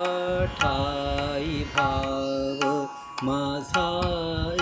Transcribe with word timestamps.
ठाई 0.00 1.64
भाव 1.76 2.86
माझा 3.22 4.00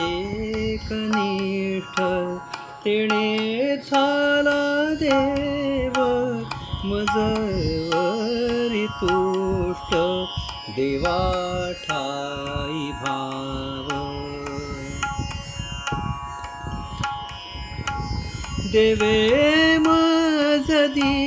एकनिष्ठ 0.01 2.01
तेणे 2.85 3.77
झाला 3.77 4.95
देव 4.95 6.03
मजवरी 6.85 8.87
तुष्ट 8.87 9.95
देवा 10.77 11.73
ठाई 11.73 12.91
भाव. 13.03 13.89
देवे 18.73 19.79
मजदी 19.79 21.22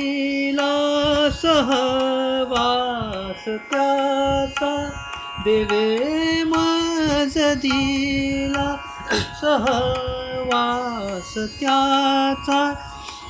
सहवास 1.46 3.44
त्याचा 3.70 4.70
देवे 5.44 6.42
मज 6.46 7.36
दिला 7.56 8.74
सहवास 9.40 11.32
त्याचा 11.60 12.62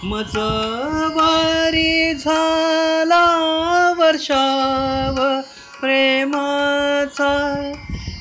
मजवारी 0.04 2.14
झाला 2.14 3.24
वर्षाव 3.98 5.16
प्रेमाचा 5.80 7.34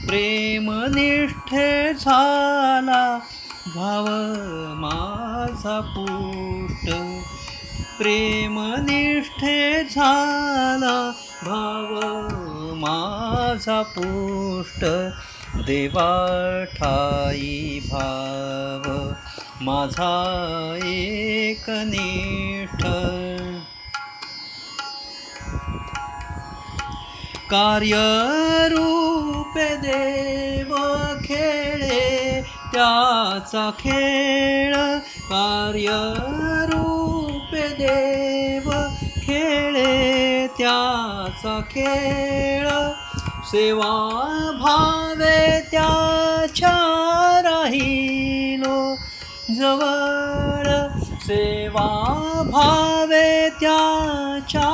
प्रेमनिष्ठे 0.08 1.94
झाला 1.94 3.03
भाव 3.75 4.05
माझा 4.75 5.80
पुष्ट 5.95 6.89
प्रेमनिष्ठे 7.98 9.84
झाला 9.84 10.98
भाव 11.44 11.94
माझा 12.76 13.81
पुष्ट 13.95 14.84
देवा 15.67 16.09
ठाई 16.73 17.80
भाव 17.86 18.89
माझा 19.61 20.14
एकनिष्ठ 20.86 22.83
कार्यरूपे 28.36 29.67
देव 29.77 30.75
खेळे 31.23 32.42
त्याचा 32.73 33.70
खेळ 33.80 34.73
कार्यरूप 35.30 37.05
देव 37.80 38.70
खेळे 39.23 40.48
त्याचा 40.58 41.59
खेळ. 41.72 42.67
सेवा 43.45 43.94
भावे 44.59 45.62
त्याच्या 45.72 46.78
राहिलो 47.44 48.80
जवळ 49.56 50.67
सेवा 51.26 51.88
भावे 52.52 53.50
त्याच्या 53.62 54.72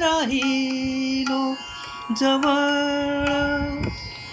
राहिलो 0.00 1.42
जवळ 2.20 3.24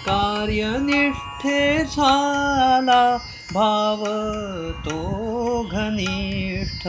कार्यनिष्ठे 0.06 1.60
झाला. 1.84 3.02
भाव 3.52 4.04
तो 4.78 5.68
घनिष्ठ 5.72 6.88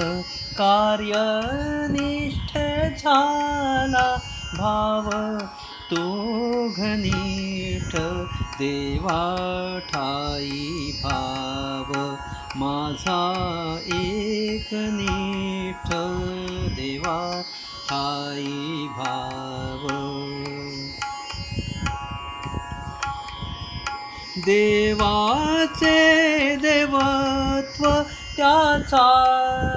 कार्यनिष्ठ 0.57 2.57
झाला. 3.03 4.17
भाव 4.53 5.37
तो 5.91 6.03
घनिष्ठ 6.77 7.97
देवा 8.59 9.35
ठाई 9.79 10.99
भाव. 11.03 12.15
माझा 12.55 13.77
एकनिष्ठ 13.85 15.93
देवा 16.75 17.41
ठाई 17.89 18.87
भाव. 18.97 20.10
देवाचे 24.37 26.55
देवत्व 26.55 27.89
त्याचा 28.37 29.07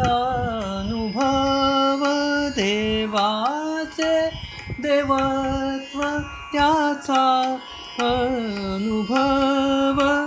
अनुभव. 0.05 2.51
देवाचे 2.51 4.31
देवत्व 4.79 6.05
त्याचा 6.53 7.57
अनुभव. 7.99 10.25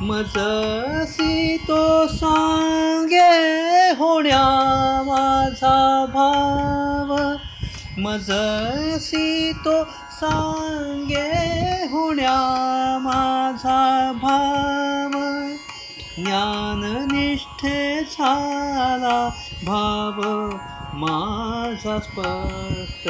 मजसी 0.00 1.64
तो 1.68 2.06
सांगे 2.06 3.90
होण्या 3.90 5.02
माझा 5.06 6.06
भाव. 6.14 7.32
मजसी 7.98 9.52
तो 9.52 9.82
सांगे 10.16 11.86
होण्या 11.86 12.98
माझा 12.98 14.12
भाव. 14.12 15.10
ज्ञाननिष्ठे 16.18 18.00
झाला 18.00 19.30
भाव. 19.64 20.50
माझा 20.94 21.98
स्पष्ट 21.98 23.08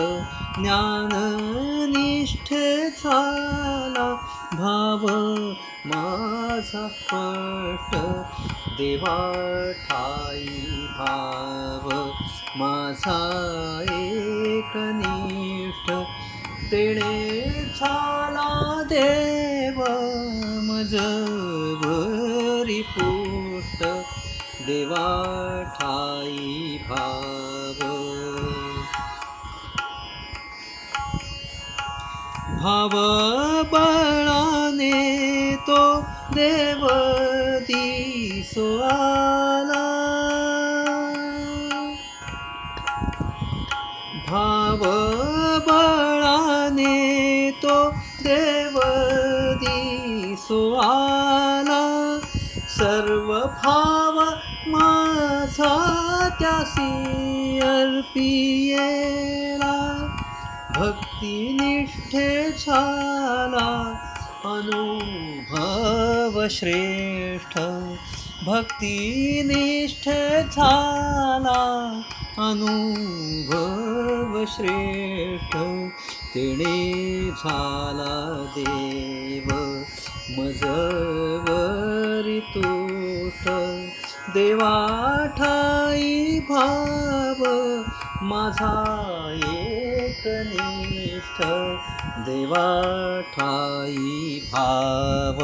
ज्ञाननिष्ठे 0.59 2.89
झाला 2.89 4.17
भाव. 4.53 5.07
माझा 5.87 6.89
स्पष्ट 6.89 7.97
देवा 8.79 9.73
ठाई 9.73 10.87
भाव. 10.99 12.11
माझा 12.57 13.85
एकनिष्ठ 13.91 15.93
तेणे 16.73 17.43
झाला 17.81 18.83
देव 18.83 19.83
मजवरी 20.63 22.81
पोट 22.83 23.85
देवा 24.67 25.07
ठाई 25.79 26.79
भाव. 26.89 27.81
भाव 32.63 32.91
बळाने 33.73 34.95
तो 35.67 35.81
देव 36.35 36.87
दिसो 37.61 38.81
आला. 38.83 39.85
भाव 44.29 44.85
बळाने 46.77 47.51
तो 47.63 47.75
देव 48.23 48.79
दिसो 49.61 50.59
आला। 50.83 51.85
सर्व 52.77 53.29
भाव 53.65 54.17
माझा 54.69 55.75
त्यासी 56.41 56.91
अर्पियेला 57.65 59.77
भक्तिनिष्ठे 60.77 62.29
झाला 62.51 63.69
अनुभव 64.45 66.47
श्रेष्ठ। 66.51 67.59
भक्तिनिष्ठे 68.47 70.21
झाला 70.43 71.63
अनुभव 72.49 74.45
श्रेष्ठ। 74.49 75.57
तेणे 76.37 77.31
झाला 77.31 78.47
देव 78.57 79.53
मजवरी 80.31 82.41
तूट. 82.41 83.49
देवा 84.35 85.27
ठाई 85.37 86.39
भाव 86.39 87.45
माझा 88.23 88.75
एकनिष्ठ 89.47 91.43
देवा 92.27 92.67
ठाई 93.37 94.41
भाव. 94.53 95.39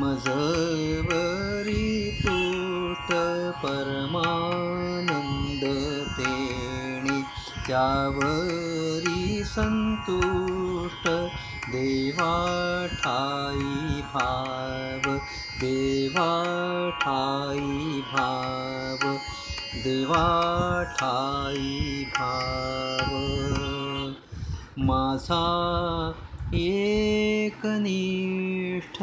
मजवरी 0.00 1.86
तुष्ट 2.20 3.12
परमानंद 3.62 5.64
तेणे 6.18 7.20
त्यावरी 7.66 9.42
संतुष्ट 9.44 11.08
देवा 11.72 12.30
ठाई 12.94 14.00
भाव 14.12 15.04
देवा 15.60 16.30
ठाई 17.02 18.00
भाव 18.12 19.02
देवा 19.84 20.24
ठाई 20.98 21.76
भाव। 22.16 23.10
माझा 24.86 25.44
एकनिष्ठ 26.54 28.98